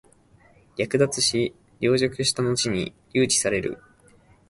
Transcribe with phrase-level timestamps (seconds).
[0.79, 3.83] 略奪し、凌辱したのちに留置される。